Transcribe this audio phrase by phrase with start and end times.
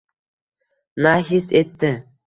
[1.03, 1.93] Na his etdi